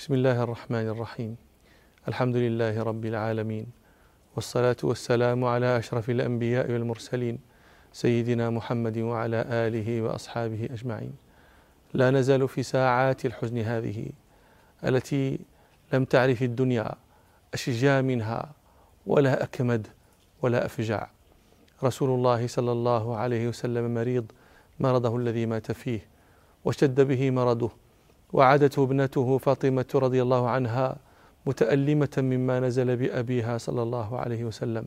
بسم 0.00 0.14
الله 0.14 0.42
الرحمن 0.42 0.88
الرحيم. 0.88 1.36
الحمد 2.08 2.36
لله 2.36 2.82
رب 2.82 3.04
العالمين 3.04 3.66
والصلاة 4.36 4.76
والسلام 4.82 5.44
على 5.44 5.78
أشرف 5.78 6.10
الأنبياء 6.10 6.72
والمرسلين 6.72 7.38
سيدنا 7.92 8.50
محمد 8.50 8.98
وعلى 8.98 9.44
آله 9.48 10.02
وأصحابه 10.02 10.68
أجمعين. 10.72 11.12
لا 11.94 12.10
نزال 12.10 12.48
في 12.48 12.62
ساعات 12.62 13.26
الحزن 13.26 13.58
هذه 13.58 14.06
التي 14.84 15.38
لم 15.92 16.04
تعرف 16.04 16.42
الدنيا 16.42 16.94
أشجى 17.54 18.02
منها 18.02 18.52
ولا 19.06 19.42
أكمد 19.42 19.86
ولا 20.42 20.64
أفجع 20.66 21.10
رسول 21.84 22.10
الله 22.10 22.46
صلى 22.46 22.72
الله 22.72 23.16
عليه 23.16 23.48
وسلم 23.48 23.94
مريض 23.94 24.32
مرضه 24.80 25.16
الذي 25.16 25.46
مات 25.46 25.72
فيه 25.72 26.00
واشتد 26.64 27.00
به 27.00 27.30
مرضه 27.30 27.70
وعادته 28.32 28.84
ابنته 28.84 29.38
فاطمة 29.38 29.86
رضي 29.94 30.22
الله 30.22 30.48
عنها 30.48 30.96
متألمة 31.46 32.14
مما 32.18 32.60
نزل 32.60 32.96
بأبيها 32.96 33.58
صلى 33.58 33.82
الله 33.82 34.18
عليه 34.18 34.44
وسلم. 34.44 34.84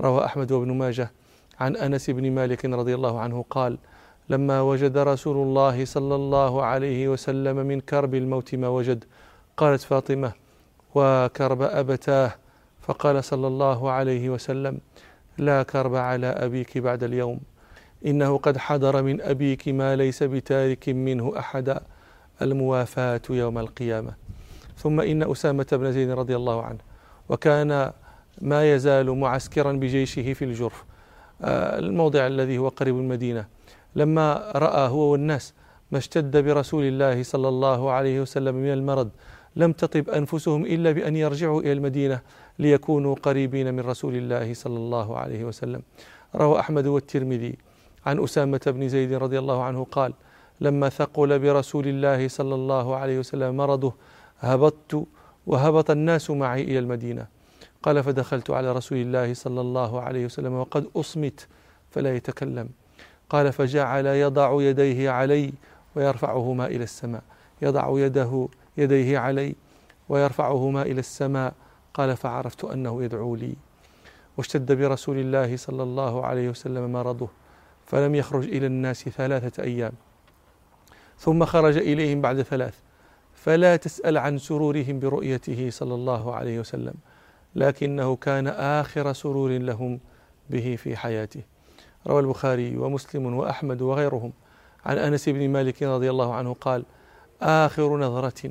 روى 0.00 0.24
أحمد 0.24 0.52
وابن 0.52 0.72
ماجه 0.72 1.10
عن 1.60 1.76
أنس 1.76 2.10
بن 2.10 2.30
مالك 2.30 2.64
رضي 2.64 2.94
الله 2.94 3.20
عنه 3.20 3.44
قال 3.50 3.78
لما 4.28 4.60
وجد 4.60 4.98
رسول 4.98 5.36
الله 5.36 5.84
صلى 5.84 6.14
الله 6.14 6.64
عليه 6.64 7.08
وسلم 7.08 7.56
من 7.56 7.80
كرب 7.80 8.14
الموت 8.14 8.54
ما 8.54 8.68
وجد 8.68 9.04
قالت 9.56 9.80
فاطمة 9.80 10.32
وكرب 10.94 11.62
أبتاه. 11.62 12.32
فقال 12.80 13.24
صلى 13.24 13.46
الله 13.46 13.90
عليه 13.90 14.30
وسلم 14.30 14.78
لا 15.38 15.62
كرب 15.62 15.94
على 15.94 16.26
أبيك 16.26 16.78
بعد 16.78 17.02
اليوم 17.04 17.40
إنه 18.06 18.38
قد 18.38 18.56
حضر 18.56 19.02
من 19.02 19.20
أبيك 19.20 19.68
ما 19.68 19.96
ليس 19.96 20.22
بتارك 20.22 20.88
منه 20.88 21.32
أحدا. 21.38 21.80
الموافاة 22.42 23.20
يوم 23.30 23.58
القيامة. 23.58 24.12
ثم 24.76 25.00
إن 25.00 25.30
أسامة 25.30 25.66
بن 25.72 25.92
زيد 25.92 26.10
رضي 26.10 26.36
الله 26.36 26.62
عنه 26.62 26.78
وكان 27.28 27.92
ما 28.40 28.74
يزال 28.74 29.10
معسكرا 29.10 29.72
بجيشه 29.72 30.32
في 30.32 30.44
الجرف. 30.44 30.84
آه، 31.42 31.78
الموضع 31.78 32.26
الذي 32.26 32.58
هو 32.58 32.68
قريب 32.68 32.96
المدينة. 32.96 33.46
لما 33.96 34.52
رأى 34.56 34.88
هو 34.88 35.12
والناس 35.12 35.54
ما 35.92 35.98
اشتد 35.98 36.36
برسول 36.36 36.84
الله 36.84 37.22
صلى 37.22 37.48
الله 37.48 37.90
عليه 37.90 38.20
وسلم 38.20 38.54
من 38.54 38.72
المرض 38.72 39.10
لم 39.56 39.72
تطب 39.72 40.10
أنفسهم 40.10 40.66
إلا 40.66 40.92
بأن 40.92 41.16
يرجعوا 41.16 41.60
إلى 41.60 41.72
المدينة 41.72 42.20
ليكونوا 42.58 43.14
قريبين 43.14 43.74
من 43.74 43.80
رسول 43.80 44.14
الله 44.14 44.54
صلى 44.54 44.76
الله 44.76 45.18
عليه 45.18 45.44
وسلم. 45.44 45.82
روى 46.34 46.60
أحمد 46.60 46.86
والترمذي. 46.86 47.58
عن 48.06 48.24
أسامة 48.24 48.60
بن 48.66 48.88
زيد 48.88 49.12
رضي 49.12 49.38
الله 49.38 49.62
عنه 49.62 49.84
قال 49.84 50.12
لما 50.60 50.88
ثقل 50.88 51.38
برسول 51.38 51.88
الله 51.88 52.28
صلى 52.28 52.54
الله 52.54 52.96
عليه 52.96 53.18
وسلم 53.18 53.56
مرضه 53.56 53.94
هبطت 54.40 55.06
وهبط 55.46 55.90
الناس 55.90 56.30
معي 56.30 56.62
إلى 56.62 56.78
المدينة. 56.78 57.26
قال 57.82 58.02
فدخلت 58.02 58.50
على 58.50 58.72
رسول 58.72 58.98
الله 58.98 59.34
صلى 59.34 59.60
الله 59.60 60.00
عليه 60.00 60.24
وسلم 60.24 60.52
وقد 60.52 60.86
أصمت 60.96 61.46
فلا 61.90 62.16
يتكلم. 62.16 62.68
قال 63.30 63.52
فجعل 63.52 64.06
يضع 64.06 64.62
يديه 64.62 65.10
علي 65.10 65.52
ويرفعهما 65.96 66.66
إلى 66.66 66.84
السماء. 66.84 67.22
يضع 67.62 67.98
يده 67.98 68.48
يديه 68.76 69.18
علي 69.18 69.54
ويرفعهما 70.08 70.82
إلى 70.82 71.00
السماء. 71.00 71.54
قال 71.94 72.16
فعرفت 72.16 72.64
أنه 72.64 73.02
يدعو 73.04 73.36
لي. 73.36 73.54
واشتد 74.36 74.72
برسول 74.72 75.18
الله 75.18 75.56
صلى 75.56 75.82
الله 75.82 76.26
عليه 76.26 76.48
وسلم 76.48 76.92
مرضه 76.92 77.28
فلم 77.86 78.14
يخرج 78.14 78.44
إلى 78.44 78.66
الناس 78.66 79.08
ثلاثة 79.08 79.62
أيام. 79.62 79.92
ثم 81.18 81.44
خرج 81.44 81.76
إليهم 81.76 82.20
بعد 82.20 82.42
ثلاث. 82.42 82.74
فلا 83.34 83.76
تسأل 83.76 84.18
عن 84.18 84.38
سرورهم 84.38 85.00
برؤيته 85.00 85.70
صلى 85.70 85.94
الله 85.94 86.34
عليه 86.34 86.60
وسلم 86.60 86.94
لكنه 87.56 88.16
كان 88.16 88.46
آخر 88.46 89.12
سرور 89.12 89.50
لهم 89.58 90.00
به 90.50 90.76
في 90.76 90.96
حياته. 90.96 91.42
روى 92.06 92.20
البخاري 92.20 92.76
ومسلم 92.76 93.34
وأحمد 93.34 93.82
وغيرهم. 93.82 94.32
عن 94.86 94.98
أنس 94.98 95.28
بن 95.28 95.48
مالك 95.48 95.82
رضي 95.82 96.10
الله 96.10 96.34
عنه 96.34 96.56
قال 96.60 96.84
آخر 97.42 97.96
نظرة 97.98 98.50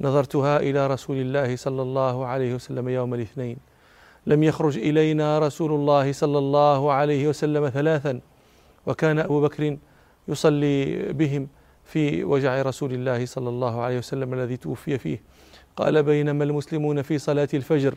نظرتها 0.00 0.56
إلى 0.56 0.86
رسول 0.86 1.16
الله 1.16 1.56
صلى 1.56 1.82
الله 1.82 2.26
عليه 2.26 2.54
وسلم 2.54 2.88
يوم 2.88 3.14
الاثنين. 3.14 3.56
لم 4.26 4.42
يخرج 4.42 4.78
إلينا 4.78 5.38
رسول 5.38 5.72
الله 5.72 6.12
صلى 6.12 6.38
الله 6.38 6.92
عليه 6.92 7.28
وسلم 7.28 7.68
ثلاثا 7.68 8.20
وكان 8.86 9.18
أبو 9.18 9.40
بكر 9.40 9.76
يصلي 10.28 11.12
بهم. 11.12 11.48
في 11.86 12.24
وجع 12.24 12.62
رسول 12.62 12.92
الله 12.92 13.26
صلى 13.26 13.48
الله 13.48 13.80
عليه 13.80 13.98
وسلم 13.98 14.34
الذي 14.34 14.56
توفي 14.56 14.98
فيه. 14.98 15.22
قال 15.76 16.02
بينما 16.02 16.44
المسلمون 16.44 17.02
في 17.02 17.18
صلاة 17.18 17.48
الفجر 17.54 17.94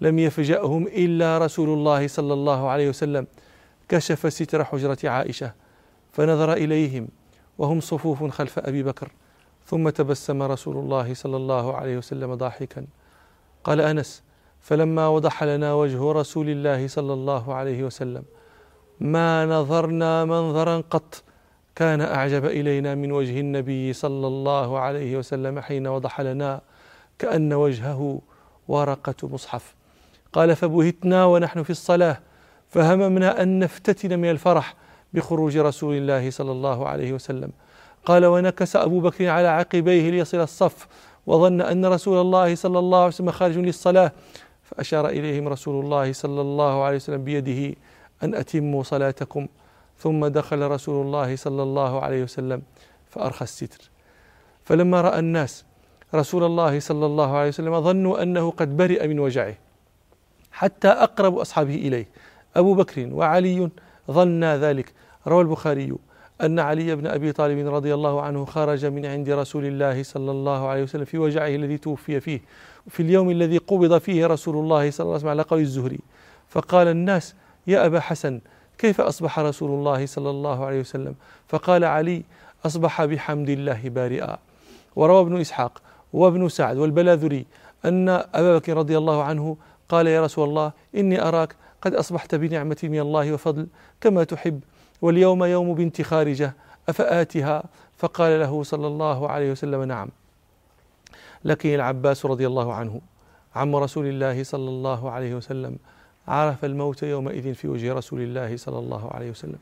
لم 0.00 0.18
يفجأهم 0.18 0.86
إلا 0.86 1.38
رسول 1.38 1.68
الله 1.68 2.08
صلى 2.08 2.34
الله 2.34 2.68
عليه 2.68 2.88
وسلم 2.88 3.26
كشف 3.88 4.32
ستر 4.32 4.64
حجرة 4.64 4.98
عائشة 5.04 5.52
فنظر 6.12 6.52
إليهم 6.52 7.08
وهم 7.58 7.80
صفوف 7.80 8.24
خلف 8.24 8.58
أبي 8.58 8.82
بكر 8.82 9.08
ثم 9.66 9.88
تبسم 9.88 10.42
رسول 10.42 10.76
الله 10.76 11.14
صلى 11.14 11.36
الله 11.36 11.74
عليه 11.76 11.98
وسلم 11.98 12.34
ضاحكا. 12.34 12.86
قال 13.64 13.80
أنس 13.80 14.22
فلما 14.60 15.08
وضح 15.08 15.44
لنا 15.44 15.74
وجه 15.74 16.12
رسول 16.12 16.48
الله 16.48 16.88
صلى 16.88 17.12
الله 17.12 17.54
عليه 17.54 17.84
وسلم 17.84 18.24
ما 19.00 19.46
نظرنا 19.46 20.24
منظرا 20.24 20.82
قط 20.90 21.22
كان 21.76 22.00
أعجب 22.00 22.44
إلينا 22.44 22.94
من 22.94 23.12
وجه 23.12 23.40
النبي 23.40 23.92
صلى 23.92 24.26
الله 24.26 24.78
عليه 24.78 25.16
وسلم 25.16 25.60
حين 25.60 25.86
وضح 25.86 26.20
لنا 26.20 26.60
كأن 27.18 27.52
وجهه 27.52 28.20
ورقة 28.68 29.28
مصحف. 29.28 29.74
قال 30.32 30.56
فبهتنا 30.56 31.24
ونحن 31.24 31.62
في 31.62 31.70
الصلاة 31.70 32.18
فهممنا 32.68 33.42
أن 33.42 33.58
نفتتن 33.58 34.18
من 34.18 34.30
الفرح 34.30 34.74
بخروج 35.12 35.58
رسول 35.58 35.94
الله 35.96 36.30
صلى 36.30 36.52
الله 36.52 36.88
عليه 36.88 37.12
وسلم. 37.12 37.50
قال 38.04 38.26
ونكس 38.26 38.76
أبو 38.76 39.00
بكر 39.00 39.28
على 39.28 39.48
عقبيه 39.48 40.10
ليصل 40.10 40.40
الصف 40.40 40.86
وظن 41.26 41.60
أن 41.60 41.86
رسول 41.86 42.20
الله 42.20 42.54
صلى 42.54 42.78
الله 42.78 42.98
عليه 42.98 43.08
وسلم 43.08 43.30
خارج 43.30 43.58
للصلاة 43.58 44.12
فأشار 44.62 45.08
إليهم 45.08 45.48
رسول 45.48 45.84
الله 45.84 46.12
صلى 46.12 46.40
الله 46.40 46.82
عليه 46.84 46.96
وسلم 46.96 47.24
بيده 47.24 47.76
أن 48.22 48.34
أتموا 48.34 48.82
صلاتكم. 48.82 49.46
ثم 50.04 50.26
دخل 50.26 50.60
رسول 50.70 51.06
الله 51.06 51.36
صلى 51.36 51.62
الله 51.62 52.00
عليه 52.00 52.22
وسلم 52.22 52.62
فأرخى 53.10 53.44
الستر. 53.44 53.90
فلما 54.64 55.00
رأى 55.00 55.18
الناس 55.18 55.64
رسول 56.14 56.44
الله 56.44 56.80
صلى 56.80 57.06
الله 57.06 57.36
عليه 57.36 57.48
وسلم 57.48 57.80
ظنوا 57.80 58.22
أنه 58.22 58.50
قد 58.50 58.76
برئ 58.76 59.06
من 59.08 59.18
وجعه 59.18 59.54
حتى 60.52 60.88
أقرب 60.88 61.38
أصحابه 61.38 61.74
إليه 61.74 62.08
أبو 62.56 62.74
بكر 62.74 63.08
وعلي 63.12 63.70
ظنا 64.10 64.58
ذلك. 64.58 64.92
روى 65.26 65.42
البخاري 65.42 65.96
أن 66.44 66.58
علي 66.58 66.96
بن 66.96 67.06
أبي 67.06 67.32
طالب 67.32 67.68
رضي 67.74 67.94
الله 67.94 68.22
عنه 68.22 68.44
خرج 68.44 68.86
من 68.86 69.06
عند 69.06 69.30
رسول 69.30 69.64
الله 69.64 70.02
صلى 70.02 70.30
الله 70.30 70.68
عليه 70.68 70.82
وسلم 70.82 71.04
في 71.04 71.18
وجعه 71.18 71.48
الذي 71.48 71.78
توفي 71.78 72.20
فيه 72.20 72.40
في 72.88 73.00
اليوم 73.00 73.30
الذي 73.30 73.58
قبض 73.58 73.98
فيه 73.98 74.26
رسول 74.26 74.56
الله 74.56 74.90
صلى 74.90 75.04
الله 75.04 75.14
عليه 75.14 75.24
وسلم 75.24 75.30
على 75.30 75.42
قول 75.42 75.60
الزهري. 75.60 76.00
فقال 76.48 76.88
الناس 76.88 77.34
يا 77.66 77.86
أبا 77.86 78.00
حسن 78.00 78.40
كيف 78.78 79.00
أصبح 79.00 79.38
رسول 79.38 79.70
الله 79.70 80.06
صلى 80.06 80.30
الله 80.30 80.64
عليه 80.66 80.80
وسلم؟ 80.80 81.14
فقال 81.48 81.84
علي 81.84 82.22
أصبح 82.66 83.04
بحمد 83.04 83.48
الله 83.48 83.88
بارئا. 83.88 84.38
وروى 84.96 85.20
ابن 85.20 85.40
إسحاق 85.40 85.82
وابن 86.12 86.48
سعد 86.48 86.76
والبلاذري 86.76 87.46
أن 87.84 88.08
أبا 88.08 88.58
بكر 88.58 88.76
رضي 88.76 88.98
الله 88.98 89.22
عنه 89.22 89.56
قال 89.88 90.06
يا 90.06 90.24
رسول 90.24 90.48
الله 90.48 90.72
إني 90.94 91.22
أراك 91.22 91.56
قد 91.82 91.94
أصبحت 91.94 92.34
بنعمة 92.34 92.76
من 92.82 93.00
الله 93.00 93.32
وفضل 93.32 93.66
كما 94.00 94.24
تحب. 94.24 94.60
واليوم 95.02 95.44
يوم 95.44 95.74
بنت 95.74 96.02
خارجة 96.02 96.54
أفآتها؟ 96.88 97.62
فقال 97.96 98.40
له 98.40 98.62
صلى 98.62 98.86
الله 98.86 99.28
عليه 99.28 99.52
وسلم 99.52 99.82
نعم. 99.82 100.08
لكن 101.44 101.74
العباس 101.74 102.26
رضي 102.26 102.46
الله 102.46 102.74
عنه 102.74 103.00
عم 103.54 103.76
رسول 103.76 104.06
الله 104.06 104.42
صلى 104.42 104.68
الله 104.68 105.10
عليه 105.10 105.34
وسلم 105.34 105.76
عرف 106.28 106.64
الموت 106.64 107.02
يومئذ 107.02 107.54
في 107.54 107.68
وجه 107.68 107.94
رسول 107.94 108.20
الله 108.20 108.56
صلى 108.56 108.78
الله 108.78 109.10
عليه 109.10 109.30
وسلم. 109.30 109.58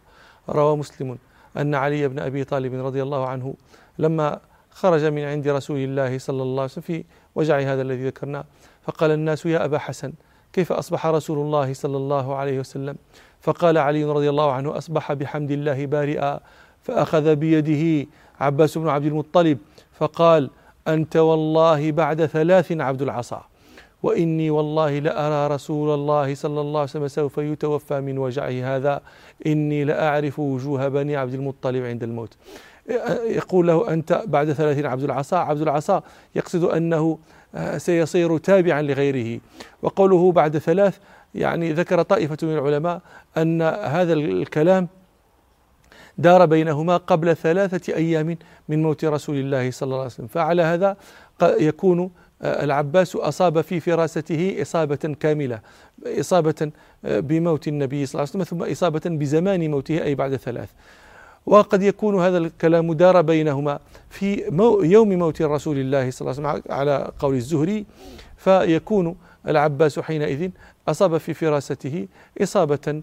روى 0.49 0.77
مسلم 0.77 1.19
أن 1.57 1.75
علي 1.75 2.09
بن 2.09 2.19
أبي 2.19 2.45
طالب 2.45 2.75
رضي 2.87 3.03
الله 3.03 3.27
عنه 3.27 3.55
لما 3.99 4.41
خرج 4.71 5.05
من 5.05 5.23
عند 5.25 5.49
رسول 5.49 5.77
الله 5.77 6.19
صلى 6.19 6.43
الله 6.43 6.63
عليه 6.63 6.73
وسلم 6.73 6.83
في 6.83 7.05
وجع 7.35 7.59
هذا 7.59 7.83
الذي 7.83 8.07
ذكرناه 8.07 8.45
فقال 8.83 9.11
الناس 9.11 9.47
يا 9.47 9.65
أبا 9.65 9.79
حسن 9.79 10.13
كيف 10.53 10.73
أصبح 10.73 11.07
رسول 11.07 11.39
الله 11.39 11.73
صلى 11.73 11.97
الله 11.97 12.37
عليه 12.37 12.61
وسلم؟ 12.61 12.97
فقال 13.41 13.79
علي 13.79 14.05
رضي 14.05 14.31
الله 14.31 14.53
عنه 14.53 14.79
أصبح 14.79 15.13
بحمد 15.13 15.51
الله 15.51 15.87
بارئا 15.87 16.41
فأخذ 16.83 17.37
بيده 17.37 18.09
عباس 18.41 18.79
بن 18.79 18.89
عبد 18.89 19.07
المطلب 19.07 19.59
فقال 19.93 20.51
أنت 20.89 21.17
والله 21.17 21.93
بعد 21.93 22.27
ثلاث 22.27 22.73
عبد 22.73 23.03
العصا. 23.03 23.45
وإني 24.03 24.51
والله 24.51 24.99
لأرى 24.99 25.55
رسول 25.55 25.95
الله 25.95 26.35
صلى 26.35 26.61
الله 26.61 26.81
عليه 26.81 26.91
وسلم 26.91 27.09
سوف 27.09 27.39
يتوفى 27.39 28.01
من 28.01 28.19
وجعه 28.19 28.77
هذا. 28.77 29.01
إني 29.47 29.85
لأعرف 29.85 30.39
وجوه 30.39 30.89
بني 30.89 31.17
عبد 31.17 31.35
المطلب 31.35 31.85
عند 31.85 32.03
الموت. 32.03 32.37
يقول 33.25 33.67
له 33.67 33.93
أنت 33.93 34.23
بعد 34.27 34.53
ثلاثين 34.53 34.87
عبد 34.87 35.05
العصا. 35.05 35.37
عبد 35.37 35.61
العصا 35.61 36.03
يقصد 36.35 36.65
أنه 36.65 37.19
سيصير 37.77 38.39
تابعا 38.39 38.83
لغيره. 38.83 39.41
وقوله 39.83 40.33
بعد 40.33 40.59
ثلاث 40.59 40.99
يعني 41.35 41.73
ذكر 41.73 42.03
طائفة 42.03 42.37
من 42.43 42.53
العلماء 42.53 43.01
أن 43.37 43.63
هذا 43.63 44.13
الكلام 44.13 44.89
دار 46.19 46.47
بينهما 46.47 46.97
قبل 46.97 47.37
ثلاثة 47.37 47.95
أيام 47.95 48.39
من 48.69 48.83
موت 48.83 49.05
رسول 49.05 49.37
الله 49.37 49.71
صلى 49.71 49.87
الله 49.87 49.99
عليه 49.99 50.07
وسلم. 50.07 50.27
فعلى 50.27 50.63
هذا 50.63 50.97
يكون 51.43 52.11
العباس 52.45 53.17
أصاب 53.17 53.61
في 53.61 53.81
فراسته 53.81 54.57
إصابة 54.63 55.17
كاملة 55.21 55.61
إصابة 56.07 56.71
بموت 57.05 57.69
النبي 57.69 58.07
صلى 58.07 58.21
الله 58.21 58.31
عليه 58.35 58.43
وسلم 58.45 58.59
ثم 58.59 58.73
إصابة 58.73 59.03
بزمان 59.05 59.71
موته 59.71 60.03
أي 60.03 60.15
بعد 60.15 60.37
ثلاث. 60.37 60.69
وقد 61.47 61.83
يكون 61.83 62.21
هذا 62.21 62.39
الكلام 62.39 62.93
دار 62.93 63.21
بينهما 63.21 63.79
في 64.11 64.45
يوم 64.83 65.09
موت 65.09 65.43
رسول 65.43 65.79
الله 65.79 66.11
صلى 66.11 66.31
الله 66.31 66.49
عليه 66.49 66.59
وسلم 66.59 66.73
على 66.75 67.11
قول 67.19 67.35
الزهري 67.35 67.85
فيكون 68.37 69.17
العباس 69.49 69.99
حينئذ 69.99 70.51
أصاب 70.89 71.19
في 71.19 71.35
فراسته 71.35 72.09
إصابة 72.43 73.03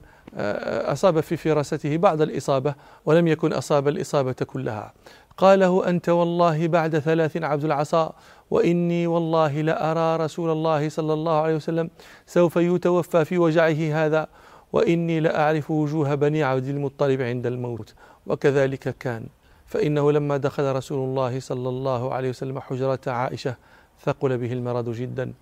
أصاب 0.94 1.20
في 1.20 1.38
فراسته 1.38 1.98
بعض 1.98 2.22
الإصابة 2.22 2.76
ولم 3.06 3.28
يكن 3.28 3.54
أصاب 3.54 3.88
الإصابة 3.88 4.34
كلها. 4.34 4.94
قاله 5.38 5.90
أنت 5.90 6.10
والله 6.10 6.68
بعد 6.68 7.00
ثلاث 7.00 7.38
عبد 7.38 7.66
العصا 7.66 8.14
وإني 8.52 9.08
والله 9.08 9.62
لأرى 9.62 10.24
رسول 10.24 10.50
الله 10.50 10.90
صلى 10.90 11.14
الله 11.14 11.42
عليه 11.42 11.56
وسلم 11.56 11.90
سوف 12.26 12.56
يتوفى 12.56 13.26
في 13.26 13.38
وجعه 13.38 14.06
هذا 14.06 14.28
وإني 14.74 15.20
لأعرف 15.20 15.72
وجوه 15.72 16.16
بني 16.16 16.44
عبد 16.44 16.68
المطلب 16.68 17.22
عند 17.22 17.46
الموت. 17.48 17.94
وكذلك 18.28 18.98
كان 18.98 19.26
فإنه 19.66 20.12
لما 20.12 20.38
دخل 20.38 20.76
رسول 20.76 21.10
الله 21.10 21.40
صلى 21.40 21.70
الله 21.70 22.14
عليه 22.14 22.30
وسلم 22.30 22.60
حجرة 22.60 23.00
عائشة 23.08 23.56
ثقل 24.02 24.38
به 24.38 24.54
المرض 24.54 24.90
جدا. 24.90 25.34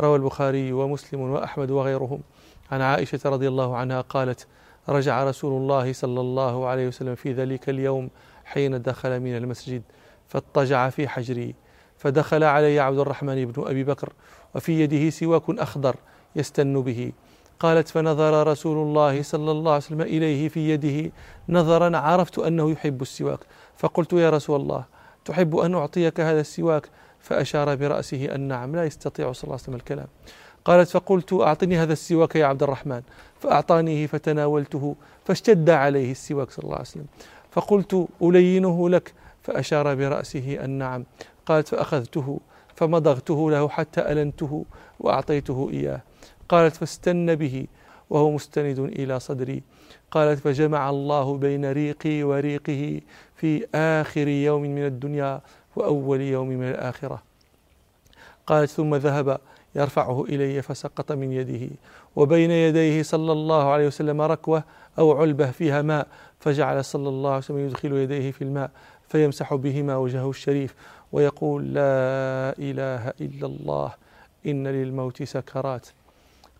روى 0.00 0.16
البخاري 0.16 0.72
ومسلم 0.72 1.20
وأحمد 1.20 1.70
وغيرهم. 1.70 2.20
عن 2.70 2.80
عائشة 2.80 3.20
رضي 3.24 3.48
الله 3.48 3.76
عنها 3.76 4.00
قالت 4.00 4.46
رجع 4.88 5.24
رسول 5.24 5.62
الله 5.62 5.92
صلى 5.92 6.20
الله 6.20 6.66
عليه 6.66 6.88
وسلم 6.88 7.14
في 7.14 7.32
ذلك 7.32 7.68
اليوم 7.68 8.10
حين 8.44 8.82
دخل 8.82 9.20
من 9.20 9.36
المسجد 9.36 9.82
فاضطجع 10.28 10.90
في 10.90 11.08
حجري. 11.08 11.54
فدخل 11.98 12.44
علي 12.44 12.80
عبد 12.80 12.98
الرحمن 12.98 13.44
بن 13.44 13.62
أبي 13.66 13.84
بكر 13.84 14.12
وفي 14.54 14.80
يده 14.80 15.10
سواك 15.10 15.42
أخضر 15.50 15.96
يستن 16.36 16.82
به. 16.82 17.12
قالت 17.60 17.88
فنظر 17.88 18.46
رسول 18.46 18.76
الله 18.76 19.22
صلى 19.22 19.50
الله 19.50 19.72
عليه 19.72 19.84
وسلم 19.84 20.00
إليه 20.00 20.48
في 20.48 20.70
يده 20.70 21.12
نظرا 21.48 21.96
عرفت 21.96 22.38
أنه 22.38 22.70
يحب 22.70 23.02
السواك. 23.02 23.40
فقلت 23.76 24.12
يا 24.12 24.30
رسول 24.30 24.60
الله 24.60 24.84
تحب 25.24 25.56
أن 25.56 25.74
أعطيك 25.74 26.20
هذا 26.20 26.40
السواك؟ 26.40 26.88
فأشار 27.20 27.74
برأسه 27.74 28.34
أن 28.34 28.40
نعم 28.40 28.76
لا 28.76 28.84
يستطيع 28.84 29.32
صلى 29.32 29.44
الله 29.44 29.54
عليه 29.54 29.62
وسلم 29.62 29.74
الكلام. 29.74 30.06
قالت 30.64 30.88
فقلت 30.88 31.32
أعطني 31.32 31.78
هذا 31.78 31.92
السواك 31.92 32.36
يا 32.36 32.46
عبد 32.46 32.62
الرحمن. 32.62 33.02
فأعطانيه 33.40 34.06
فتناولته 34.06 34.96
فاشتد 35.24 35.70
عليه 35.70 36.10
السواك 36.10 36.50
صلى 36.50 36.64
الله 36.64 36.74
عليه 36.74 36.86
وسلم. 36.86 37.06
فقلت 37.50 38.08
ألينه 38.22 38.88
لك؟ 38.88 39.12
فأشار 39.42 39.94
برأسه 39.94 40.64
أن 40.64 40.70
نعم. 40.70 41.04
قالت 41.46 41.68
فأخذته 41.68 42.40
فمضغته 42.74 43.50
له 43.50 43.68
حتى 43.68 44.12
ألنته 44.12 44.64
وأعطيته 45.00 45.70
إياه. 45.72 46.00
قالت 46.48 46.76
فاستن 46.76 47.34
به 47.34 47.66
وهو 48.10 48.30
مستند 48.30 48.78
إلى 48.78 49.20
صدري. 49.20 49.62
قالت 50.10 50.38
فجمع 50.38 50.90
الله 50.90 51.36
بين 51.36 51.72
ريقي 51.72 52.22
وريقه 52.22 53.00
في 53.36 53.66
آخر 53.74 54.28
يوم 54.28 54.62
من 54.62 54.86
الدنيا 54.86 55.40
وأول 55.76 56.20
يوم 56.20 56.48
من 56.48 56.68
الآخرة. 56.68 57.22
قالت 58.46 58.70
ثم 58.70 58.94
ذهب 58.94 59.40
يرفعه 59.74 60.24
إلي 60.24 60.62
فسقط 60.62 61.12
من 61.12 61.32
يده. 61.32 61.68
وبين 62.16 62.50
يديه 62.50 63.02
صلى 63.02 63.32
الله 63.32 63.70
عليه 63.70 63.86
وسلم 63.86 64.20
ركوة 64.20 64.64
أو 64.98 65.12
علبة 65.12 65.50
فيها 65.50 65.82
ماء 65.82 66.08
فجعل 66.40 66.84
صلى 66.84 67.08
الله 67.08 67.30
عليه 67.30 67.38
وسلم 67.38 67.58
يدخل 67.58 67.92
يديه 67.92 68.30
في 68.30 68.42
الماء 68.42 68.70
فيمسح 69.08 69.54
بهما 69.54 69.96
وجهه 69.96 70.30
الشريف. 70.30 70.74
ويقول 71.12 71.74
لا 71.74 72.54
إله 72.58 73.08
إلا 73.08 73.46
الله 73.46 73.94
إن 74.46 74.66
للموت 74.66 75.22
سكرات. 75.22 75.86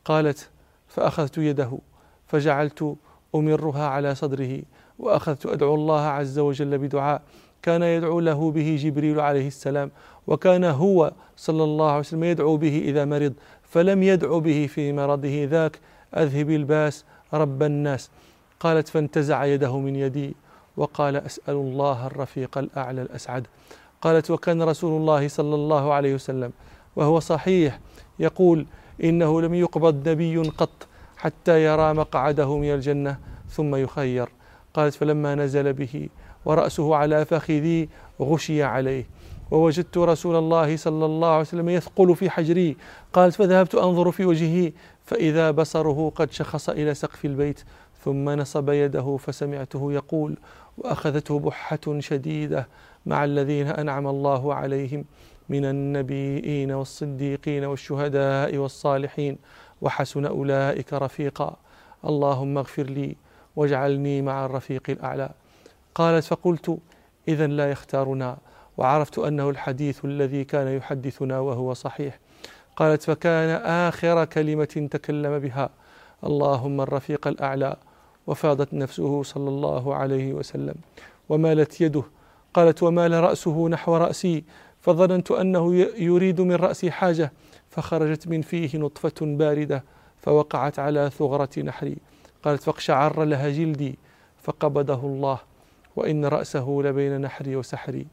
قالت 0.05 0.49
فأخذت 0.89 1.39
يده 1.39 1.79
فجعلت 2.27 2.97
أمرها 3.35 3.87
على 3.87 4.15
صدره 4.15 4.63
وأخذت 4.99 5.47
أدعو 5.47 5.75
الله 5.75 6.01
عز 6.01 6.39
وجل 6.39 6.79
بدعاء. 6.79 7.23
كان 7.63 7.83
يدعو 7.83 8.21
له 8.21 8.51
به 8.51 8.79
جبريل 8.81 9.21
عليه 9.21 9.47
السلام 9.47 9.91
وكان 10.27 10.65
هو 10.65 11.13
صلى 11.37 11.65
الله 11.65 11.91
عليه 11.91 12.01
وسلم 12.01 12.25
يدعو 12.25 12.57
به 12.57 12.83
إذا 12.85 13.05
مرض 13.05 13.33
فلم 13.63 14.03
يدعو 14.03 14.41
به 14.41 14.67
في 14.67 14.93
مرضه 14.93 15.45
ذاك. 15.45 15.79
أذهب 16.17 16.51
الباس 16.51 17.05
رب 17.35 17.63
الناس. 17.63 18.11
قالت 18.61 18.89
فانتزع 18.89 19.45
يده 19.45 19.79
من 19.79 19.97
يدي 19.97 20.37
وقال 20.77 21.17
أسأل 21.17 21.55
الله 21.55 22.07
الرفيق 22.07 22.59
الأعلى 22.59 23.03
الأسعد. 23.03 23.47
قالت 24.07 24.31
وكان 24.31 24.63
رسول 24.63 25.01
الله 25.01 25.29
صلى 25.29 25.55
الله 25.55 25.93
عليه 25.93 26.15
وسلم 26.15 26.53
وهو 26.97 27.21
صحيح 27.21 27.81
يقول 28.19 28.67
إنه 29.05 29.41
لم 29.41 29.55
يقبض 29.55 30.09
نبي 30.09 30.39
قط 30.39 30.87
حتى 31.17 31.65
يرى 31.65 31.93
مقعده 31.95 32.57
من 32.57 32.75
الجنة 32.75 33.19
ثم 33.49 33.77
يخير. 33.77 34.29
قالت 34.75 34.95
فلما 34.95 35.35
نزل 35.35 35.73
به 35.73 36.09
ورأسه 36.45 36.97
على 36.97 37.25
فخذي 37.25 37.89
غشي 38.21 38.63
عليه 38.63 39.07
ووجدت 39.51 39.99
رسول 39.99 40.37
الله 40.37 40.77
صلى 40.77 41.05
الله 41.07 41.29
عليه 41.29 41.41
وسلم 41.41 41.69
يثقل 41.69 42.17
في 42.17 42.31
حجري. 42.31 42.77
قالت 43.13 43.35
فذهبت 43.35 43.75
أنظر 43.75 44.11
في 44.11 44.25
وجهه 44.25 44.73
فإذا 45.05 45.51
بصره 45.51 46.13
قد 46.17 46.33
شخص 46.33 46.69
إلى 46.69 46.95
سقف 46.95 47.25
البيت 47.25 47.65
ثم 48.05 48.31
نصب 48.31 48.71
يده 48.71 49.17
فسمعته 49.17 49.93
يقول 49.93 50.37
وأخذته 50.79 51.39
بحة 51.39 51.99
شديدة 51.99 52.69
مع 53.07 53.25
الذين 53.25 53.67
أنعم 53.67 54.07
الله 54.07 54.55
عليهم 54.55 55.05
من 55.49 55.65
النبيين 55.65 56.73
والصديقين 56.73 57.65
والشهداء 57.65 58.57
والصالحين 58.57 59.39
وحسن 59.81 60.27
أولئك 60.27 60.93
رفيقا. 60.93 61.57
اللهم 62.05 62.59
اغفر 62.59 62.83
لي 62.83 63.17
واجعلني 63.57 64.23
مع 64.23 64.47
الرفيق 64.47 64.83
الأعلى. 64.89 65.31
قالت 65.95 66.25
فقلت 66.25 66.79
إذا 67.29 67.47
لا 67.47 67.71
يختارنا. 67.71 68.37
وعرفت 68.77 69.19
أنه 69.19 69.51
الحديث 69.51 70.05
الذي 70.05 70.45
كان 70.45 70.69
يحدثنا 70.69 71.39
وهو 71.39 71.75
صحيح. 71.75 72.19
قالت 72.77 73.03
فكان 73.03 73.49
آخر 73.63 74.25
كلمة 74.25 74.89
تكلم 74.91 75.39
بها. 75.39 75.71
اللهم 76.25 76.81
الرفيق 76.81 77.29
الأعلى. 77.29 77.77
وفاضت 78.27 78.75
نفسه 78.75 79.23
صلى 79.23 79.49
الله 79.49 79.95
عليه 79.95 80.33
وسلم. 80.33 80.75
ومالت 81.29 81.81
يده 81.81 82.03
قالت 82.55 82.83
ومال 82.83 83.13
رأسه 83.13 83.69
نحو 83.69 83.97
رأسي 83.97 84.45
فظننت 84.81 85.31
أنه 85.31 85.75
يريد 85.99 86.41
من 86.41 86.55
رأسي 86.55 86.91
حاجة 86.91 87.33
فخرجت 87.71 88.29
من 88.29 88.43
فيه 88.43 88.79
نطفة 88.79 89.15
باردة 89.21 89.85
فوقعت 90.23 90.79
على 90.79 91.11
ثغرة 91.19 91.61
نحري. 91.63 91.97
قالت 92.43 92.63
فاقشعر 92.63 93.25
لها 93.25 93.51
جلدي 93.51 93.99
فقبضه 94.43 95.07
الله 95.07 95.39
وإن 95.97 96.25
رأسه 96.25 96.81
لبين 96.85 97.21
نحري 97.21 97.57
وسحري. 97.57 98.07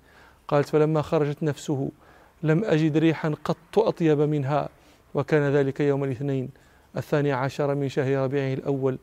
قالت 0.47 0.69
فلما 0.69 1.01
خرجت 1.01 1.43
نفسه 1.43 1.91
لم 2.43 2.63
أجد 2.63 2.97
ريحا 2.97 3.35
قط 3.43 3.79
أطيب 3.79 4.19
منها 4.21 4.69
وكان 5.13 5.53
ذلك 5.53 5.79
يوم 5.79 6.03
الاثنين 6.03 6.49
الثاني 6.97 7.31
عشر 7.31 7.75
من 7.75 7.89
شهر 7.89 8.17
ربيعه 8.17 8.53
الأول 8.53 8.97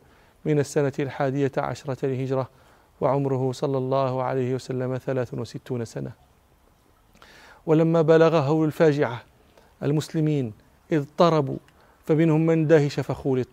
من 0.45 0.59
السنة 0.59 0.93
الحادية 0.99 1.53
عشرة 1.59 2.07
للهجرة. 2.07 2.49
وعمره 3.00 3.52
صلى 3.52 3.78
الله 3.78 4.23
عليه 4.23 4.54
وسلم 4.54 4.99
ثلاث 4.99 5.35
وستون 5.35 5.85
سنة. 5.85 6.12
ولما 7.66 8.02
بلغ 8.02 8.37
هول 8.37 8.66
الفاجعة 8.66 9.23
المسلمين 9.83 10.52
اضطربوا 10.92 11.57
فمنهم 12.07 12.47
من 12.47 12.66
دهش 12.66 13.00
فخولط 13.00 13.49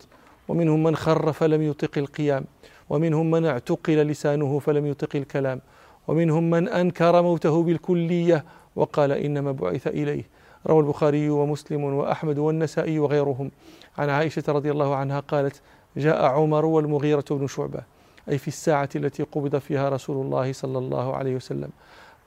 ومنهم 0.47 0.83
من 0.83 0.95
خر 0.95 1.31
فلم 1.31 1.61
يطق 1.61 1.97
القيام 1.97 2.45
ومنهم 2.89 3.31
من 3.31 3.45
اعتقل 3.45 3.93
لسانه 3.93 4.59
فلم 4.59 4.85
يطق 4.85 5.15
الكلام 5.15 5.61
ومنهم 6.07 6.49
من 6.49 6.67
أنكر 6.67 7.21
موته 7.21 7.63
بالكلية 7.63 8.45
وقال 8.75 9.11
إنما 9.11 9.51
بعث 9.51 9.87
إليه. 9.87 10.23
روى 10.67 10.79
البخاري 10.79 11.29
ومسلم 11.29 11.83
وأحمد 11.83 12.37
والنسائي 12.37 12.99
وغيرهم. 12.99 13.51
عن 13.97 14.09
عائشة 14.09 14.43
رضي 14.47 14.71
الله 14.71 14.95
عنها 14.95 15.19
قالت 15.19 15.61
جاء 15.97 16.25
عمر 16.25 16.65
والمغيرة 16.65 17.25
بن 17.31 17.47
شعبة. 17.47 17.96
أي 18.29 18.37
في 18.37 18.47
الساعة 18.47 18.89
التي 18.95 19.23
قبض 19.23 19.57
فيها 19.57 19.89
رسول 19.89 20.25
الله 20.25 20.53
صلى 20.53 20.77
الله 20.77 21.15
عليه 21.15 21.35
وسلم. 21.35 21.69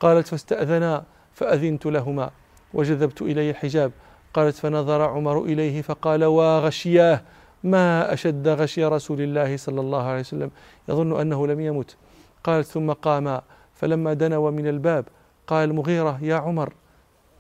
قالت 0.01 0.27
فاستأذنا 0.29 1.05
فأذنت 1.33 1.87
لهما 1.87 2.31
وجذبت 2.75 3.23
إلي 3.23 3.51
الحجاب. 3.51 3.93
قالت 4.35 4.57
فنظر 4.57 5.03
عمر 5.03 5.45
إليه 5.45 5.83
فقال 5.83 6.25
وغشياه 6.25 7.23
ما 7.65 8.13
أشد 8.13 8.49
غشي 8.49 8.85
رسول 8.85 9.21
الله 9.21 9.57
صلى 9.57 9.81
الله 9.81 10.03
عليه 10.03 10.21
وسلم 10.21 10.51
يظن 10.89 11.21
أنه 11.21 11.47
لم 11.47 11.61
يمت. 11.61 11.97
قالت 12.45 12.67
ثم 12.67 12.93
قاما 12.93 13.43
فلما 13.75 14.13
دنوا 14.13 14.51
من 14.51 14.67
الباب 14.67 15.05
قال 15.47 15.71
المغيرة 15.71 16.19
يا 16.23 16.35
عمر 16.37 16.73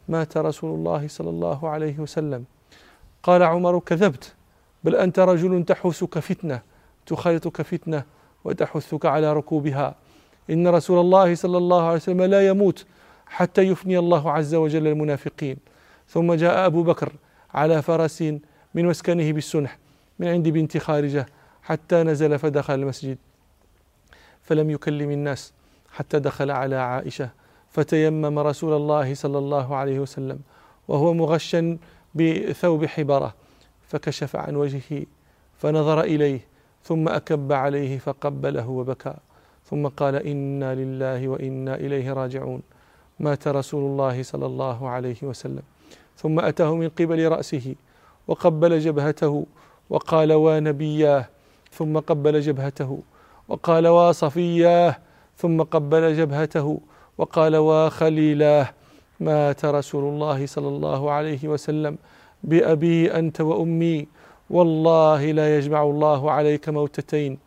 مات 0.08 0.36
رسول 0.36 0.74
الله 0.74 1.08
صلى 1.08 1.30
الله 1.30 1.68
عليه 1.68 1.98
وسلم. 1.98 2.44
قال 3.22 3.42
عمر 3.42 3.78
كذبت 3.78 4.34
بل 4.84 4.96
أنت 4.96 5.18
رجل 5.18 5.64
تحوسك 5.64 6.18
فتنة 6.18 6.62
تخالطك 7.06 7.62
فتنة 7.62 8.04
وتحثك 8.44 9.06
على 9.06 9.32
ركوبها. 9.32 9.94
إن 10.50 10.68
رسول 10.68 11.00
الله 11.00 11.34
صلى 11.34 11.58
الله 11.58 11.82
عليه 11.82 11.96
وسلم 11.96 12.22
لا 12.22 12.46
يموت 12.48 12.84
حتى 13.26 13.62
يفني 13.62 13.98
الله 13.98 14.30
عز 14.30 14.54
وجل 14.54 14.86
المنافقين. 14.86 15.56
ثم 16.08 16.34
جاء 16.34 16.66
أبو 16.66 16.82
بكر 16.82 17.12
على 17.54 17.82
فرس 17.82 18.22
من 18.74 18.86
مسكنه 18.86 19.32
بالسنح 19.32 19.78
من 20.18 20.28
عند 20.28 20.48
بنت 20.48 20.78
خارجة 20.78 21.26
حتى 21.62 22.02
نزل 22.02 22.38
فدخل 22.38 22.74
المسجد. 22.74 23.18
فلم 24.42 24.70
يكلم 24.70 25.10
الناس 25.10 25.52
حتى 25.92 26.18
دخل 26.18 26.50
على 26.50 26.76
عائشة. 26.76 27.30
فتيمم 27.70 28.38
رسول 28.38 28.72
الله 28.76 29.14
صلى 29.14 29.38
الله 29.38 29.76
عليه 29.76 30.00
وسلم 30.00 30.38
وهو 30.88 31.14
مغشا 31.14 31.78
بثوب 32.14 32.86
حبرة. 32.86 33.34
فكشف 33.88 34.36
عن 34.36 34.56
وجهه 34.56 35.06
فنظر 35.58 36.00
إليه. 36.00 36.49
ثم 36.84 37.08
أكب 37.08 37.52
عليه 37.52 37.98
فقبله 37.98 38.68
وبكى. 38.68 39.14
ثم 39.70 39.86
قال 39.86 40.14
إنا 40.26 40.74
لله 40.74 41.28
وإنا 41.28 41.74
إليه 41.74 42.12
راجعون. 42.12 42.62
مات 43.20 43.48
رسول 43.48 43.84
الله 43.84 44.22
صلى 44.22 44.46
الله 44.46 44.88
عليه 44.88 45.16
وسلم. 45.22 45.62
ثم 46.16 46.40
أتاه 46.40 46.74
من 46.74 46.88
قبل 46.88 47.28
رأسه 47.28 47.74
وقبل 48.28 48.78
جبهته 48.78 49.46
وقال 49.90 50.32
ونبياه 50.32 51.28
ثم 51.72 51.98
قبل 51.98 52.40
جبهته 52.40 52.98
وقال 53.48 53.88
وصفياه 53.88 54.96
ثم 55.36 55.62
قبل 55.62 56.16
جبهته 56.16 56.80
وقال 57.18 57.56
وخليلاه 57.56 58.68
مات 59.20 59.64
رسول 59.64 60.04
الله 60.14 60.46
صلى 60.46 60.68
الله 60.68 61.10
عليه 61.10 61.48
وسلم. 61.48 61.98
بأبي 62.44 63.12
أنت 63.12 63.40
وأمي. 63.40 64.06
والله 64.50 65.32
لا 65.32 65.56
يجمع 65.58 65.82
الله 65.82 66.30
عليك 66.30 66.68
موتتين. 66.68 67.38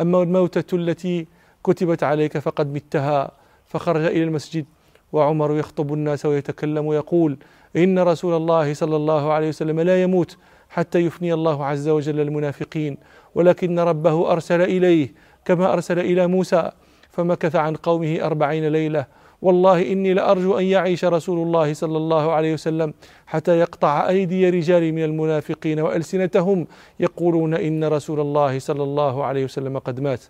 أما 0.00 0.22
الموتة 0.22 0.76
التي 0.76 1.26
كتبت 1.64 2.02
عليك 2.02 2.38
فقد 2.38 2.74
متها 2.74 3.30
فخرج 3.66 4.04
إلى 4.04 4.22
المسجد 4.22 4.64
وعمر 5.12 5.56
يخطب 5.58 5.92
الناس 5.92 6.26
ويتكلم 6.26 6.86
ويقول 6.86 7.38
إن 7.76 7.98
رسول 7.98 8.36
الله 8.36 8.74
صلى 8.74 8.96
الله 8.96 9.32
عليه 9.32 9.48
وسلم 9.48 9.80
لا 9.80 10.02
يموت 10.02 10.36
حتى 10.70 10.98
يفني 10.98 11.34
الله 11.34 11.64
عز 11.64 11.88
وجل 11.88 12.20
المنافقين 12.20 12.98
ولكن 13.34 13.78
ربه 13.78 14.32
أرسل 14.32 14.60
إليه 14.62 15.14
كما 15.44 15.72
أرسل 15.72 15.98
إلى 15.98 16.26
موسى 16.26 16.70
فمكث 17.10 17.56
عن 17.56 17.74
قومه 17.76 18.18
أربعين 18.22 18.68
ليلة 18.68 19.06
والله 19.42 19.92
إني 19.92 20.14
لأرجو 20.14 20.58
أن 20.58 20.64
يعيش 20.64 21.04
رسول 21.04 21.46
الله 21.46 21.74
صلى 21.74 21.96
الله 21.96 22.32
عليه 22.32 22.54
وسلم 22.54 22.94
حتى 23.26 23.58
يقطع 23.58 24.08
أيدي 24.08 24.50
رجال 24.50 24.92
من 24.92 25.04
المنافقين 25.04 25.80
وألسنتهم 25.80 26.66
يقولون 27.00 27.54
إن 27.54 27.84
رسول 27.84 28.20
الله 28.20 28.58
صلى 28.58 28.82
الله 28.82 29.24
عليه 29.24 29.44
وسلم 29.44 29.78
قد 29.78 30.00
مات. 30.00 30.24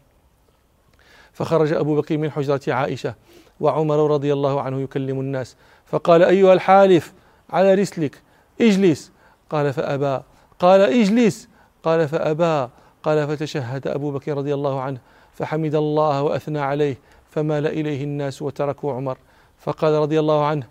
فخرج 1.33 1.73
أبو 1.73 1.97
بكر 1.97 2.19
من 2.19 2.31
حجرة 2.31 2.61
عائشة 2.69 3.15
وعمر 3.61 4.11
رضي 4.11 4.33
الله 4.33 4.61
عنه 4.61 4.81
يكلم 4.81 5.21
الناس 5.21 5.57
فقال 5.87 6.23
أيها 6.23 6.53
الحالف 6.53 7.13
على 7.51 7.75
رسلك 7.75 8.23
اجلس. 8.61 9.13
قال 9.51 9.73
فأبى. 9.73 10.23
قال 10.59 10.81
اجلس. 10.81 11.49
قال 11.83 12.09
فأبى. 12.09 12.69
قال 13.03 13.29
فتشهد 13.29 13.87
أبو 13.87 14.11
بكر 14.11 14.37
رضي 14.37 14.55
الله 14.55 14.81
عنه 14.81 14.99
فحمد 15.33 15.75
الله 15.75 16.23
وأثنى 16.23 16.59
عليه 16.59 16.97
فمال 17.37 17.67
إليه 17.67 18.05
الناس 18.05 18.43
وتركوا 18.43 18.93
عمر. 18.93 19.19
فقال 19.59 19.95
رضي 19.95 20.21
الله 20.21 20.45
عنه 20.45 20.67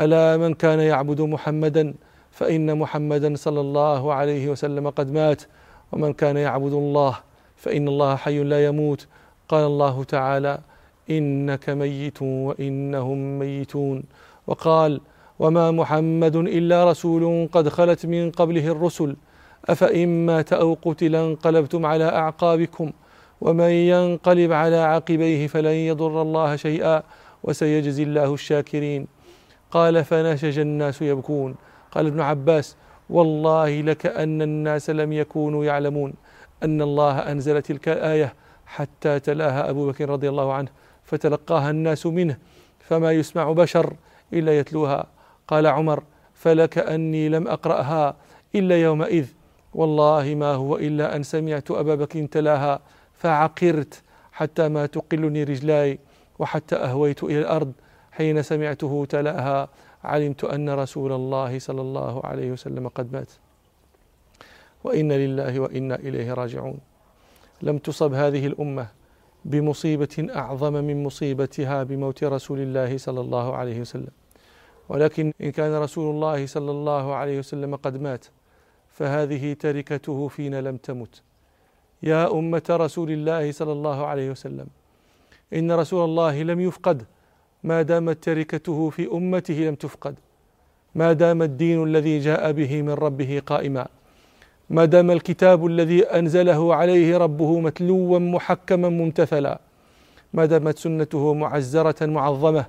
ألا 0.00 0.36
من 0.36 0.54
كان 0.54 0.80
يعبد 0.80 1.20
محمدا؟ 1.20 1.94
فإن 2.30 2.78
محمدا 2.78 3.34
صلى 3.36 3.60
الله 3.60 4.12
عليه 4.12 4.48
وسلم 4.48 4.90
قد 4.90 5.12
مات. 5.12 5.42
ومن 5.92 6.12
كان 6.12 6.36
يعبد 6.36 6.72
الله؟ 6.72 7.14
فإن 7.56 7.88
الله 7.88 8.16
حي 8.16 8.44
لا 8.44 8.66
يموت. 8.66 9.06
قال 9.48 9.66
الله 9.66 10.04
تعالى 10.04 10.58
إنك 11.10 11.70
ميت 11.70 12.22
وإنهم 12.22 13.38
ميتون. 13.38 14.04
وقال 14.46 15.00
وما 15.38 15.70
محمد 15.70 16.36
إلا 16.36 16.90
رسول 16.90 17.48
قد 17.52 17.68
خلت 17.68 18.06
من 18.06 18.30
قبله 18.30 18.66
الرسل. 18.68 19.16
أفإن 19.68 20.26
مات 20.26 20.52
أو 20.52 20.78
قتل 20.82 21.14
انقلبتم 21.16 21.86
على 21.86 22.04
أعقابكم. 22.04 22.92
ومن 23.40 23.70
ينقلب 23.70 24.52
على 24.52 24.76
عقبيه 24.76 25.46
فلن 25.46 25.70
يضر 25.70 26.22
الله 26.22 26.56
شيئا 26.56 27.02
وسيجزي 27.42 28.02
الله 28.02 28.34
الشاكرين. 28.34 29.06
قال 29.70 30.04
فنشج 30.04 30.58
الناس 30.58 31.02
يبكون. 31.02 31.54
قال 31.90 32.06
ابن 32.06 32.20
عباس 32.20 32.76
والله 33.10 33.80
لكأن 33.80 34.42
الناس 34.42 34.90
لم 34.90 35.12
يكونوا 35.12 35.64
يعلمون 35.64 36.14
أن 36.62 36.82
الله 36.82 37.18
أنزل 37.18 37.62
تلك 37.62 37.88
الآية 37.88 38.34
حتى 38.66 39.20
تلاها 39.20 39.70
أبو 39.70 39.88
بكر 39.88 40.08
رضي 40.08 40.28
الله 40.28 40.52
عنه 40.52 40.68
فتلقاها 41.04 41.70
الناس 41.70 42.06
منه 42.06 42.36
فما 42.80 43.12
يسمع 43.12 43.52
بشر 43.52 43.96
إلا 44.32 44.58
يتلوها. 44.58 45.06
قال 45.48 45.66
عمر 45.66 46.02
فلكأني 46.34 47.28
لم 47.28 47.48
أقرأها 47.48 48.16
إلا 48.54 48.82
يومئذ 48.82 49.26
والله 49.74 50.34
ما 50.34 50.54
هو 50.54 50.76
إلا 50.76 51.16
أن 51.16 51.22
سمعت 51.22 51.70
أبا 51.70 51.94
بكر 51.94 52.26
تلاها. 52.26 52.80
فعقرت 53.18 54.02
حتى 54.32 54.68
ما 54.68 54.86
تقلني 54.86 55.44
رجلاي 55.44 55.98
وحتى 56.38 56.76
أهويت 56.76 57.24
إلى 57.24 57.38
الأرض 57.38 57.72
حين 58.12 58.42
سمعته 58.42 59.06
تلاها. 59.08 59.68
علمت 60.04 60.44
أن 60.44 60.70
رسول 60.70 61.12
الله 61.12 61.58
صلى 61.58 61.80
الله 61.80 62.24
عليه 62.24 62.52
وسلم 62.52 62.88
قد 62.88 63.12
مات. 63.12 63.32
وإن 64.84 65.12
لله 65.12 65.60
وإنا 65.60 65.94
إليه 65.94 66.34
راجعون. 66.34 66.78
لم 67.62 67.78
تصب 67.78 68.12
هذه 68.12 68.46
الأمة 68.46 68.86
بمصيبة 69.44 70.26
أعظم 70.36 70.72
من 70.72 71.04
مصيبتها 71.04 71.82
بموت 71.82 72.24
رسول 72.24 72.60
الله 72.60 72.98
صلى 72.98 73.20
الله 73.20 73.56
عليه 73.56 73.80
وسلم. 73.80 74.10
ولكن 74.88 75.32
إن 75.40 75.50
كان 75.50 75.74
رسول 75.74 76.14
الله 76.14 76.46
صلى 76.46 76.70
الله 76.70 77.14
عليه 77.14 77.38
وسلم 77.38 77.76
قد 77.76 78.02
مات 78.02 78.26
فهذه 78.88 79.52
تركته 79.52 80.28
فينا 80.28 80.60
لم 80.60 80.76
تمت. 80.76 81.22
يا 82.02 82.32
أمة 82.32 82.62
رسول 82.70 83.10
الله 83.10 83.52
صلى 83.52 83.72
الله 83.72 84.06
عليه 84.06 84.30
وسلم. 84.30 84.66
إن 85.54 85.72
رسول 85.72 86.04
الله 86.04 86.42
لم 86.42 86.60
يفقد 86.60 87.02
ما 87.64 87.82
دامت 87.82 88.24
تركته 88.24 88.90
في 88.90 89.08
أمته 89.12 89.54
لم 89.54 89.74
تفقد. 89.74 90.14
ما 90.94 91.12
دام 91.12 91.42
الدين 91.42 91.82
الذي 91.82 92.18
جاء 92.18 92.52
به 92.52 92.82
من 92.82 92.90
ربه 92.90 93.42
قائما. 93.46 93.86
ما 94.70 94.84
دام 94.84 95.10
الكتاب 95.10 95.66
الذي 95.66 96.04
أنزله 96.04 96.74
عليه 96.74 97.16
ربه 97.16 97.60
متلوا 97.60 98.18
محكما 98.18 98.88
ممتثلا. 98.88 99.60
ما 100.34 100.44
دامت 100.46 100.78
سنته 100.78 101.34
معزرة 101.34 102.06
معظمة. 102.06 102.64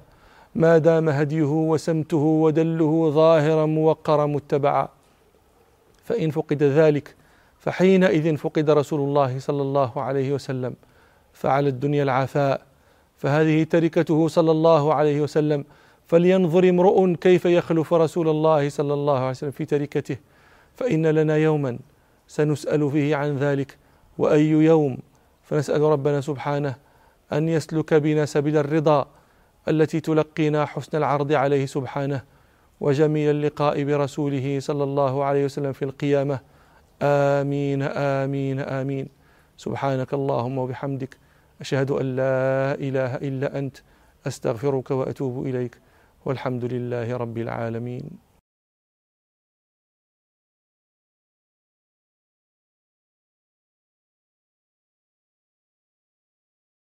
ما 0.55 0.77
دام 0.77 1.10
هديه 1.10 1.51
وسمته 1.72 2.17
ودله 2.17 3.10
ظاهرا 3.10 3.65
موقرا 3.65 4.25
متبعا. 4.25 4.88
فإن 6.03 6.31
فقد 6.31 6.63
ذلك 6.63 7.15
فحينئذ 7.67 8.38
فقد 8.38 8.69
رسول 8.69 9.00
الله 9.00 9.39
صلى 9.39 9.62
الله 9.62 10.01
عليه 10.01 10.33
وسلم 10.33 10.75
فعلى 11.33 11.69
الدنيا 11.69 12.03
العفاء 12.03 12.62
فهذه 13.17 13.63
تركته 13.63 14.27
صلى 14.27 14.51
الله 14.51 14.93
عليه 14.93 15.21
وسلم 15.21 15.65
فلينظر 16.05 16.69
امرؤ 16.69 17.13
كيف 17.13 17.45
يخلف 17.45 17.93
رسول 17.93 18.29
الله 18.29 18.69
صلى 18.69 18.93
الله 18.93 19.19
عليه 19.19 19.29
وسلم 19.29 19.51
في 19.51 19.65
تركته 19.65 20.17
فإن 20.75 21.07
لنا 21.07 21.38
يوما 21.38 21.79
سنسأل 22.27 22.91
فيه 22.91 23.15
عن 23.15 23.38
ذلك 23.38 23.77
وأي 24.17 24.50
يوم؟ 24.50 24.97
فنسأل 25.43 25.81
ربنا 25.81 26.21
سبحانه 26.21 26.75
أن 27.33 27.50
يسلك 27.50 27.93
بنا 27.93 28.25
سبيل 28.25 28.57
الرضا 28.57 29.07
التي 29.67 30.00
تلقينا 30.00 30.65
حسن 30.65 30.97
العرض 30.97 31.31
عليه 31.31 31.65
سبحانه 31.65 32.21
وجميل 32.79 33.29
اللقاء 33.29 33.83
برسوله 33.83 34.59
صلى 34.59 34.83
الله 34.83 35.24
عليه 35.24 35.45
وسلم 35.45 35.74
في 35.74 35.86
القيامة. 35.86 36.56
آمين 37.01 37.82
آمين 37.82 38.60
آمين. 38.60 39.08
سبحانك 39.58 40.13
اللهم 40.13 40.58
وبحمدك 40.58 41.18
أشهد 41.62 41.92
أن 41.92 42.16
لا 42.16 42.74
إله 42.74 43.16
إلا 43.16 43.60
أنت 43.60 43.77
أستغفرك 44.27 44.92
وأتوب 44.92 45.46
إليك 45.46 45.77
والحمد 46.25 46.66
لله 46.66 47.18
رب 47.18 47.38
العالمين. 47.38 48.26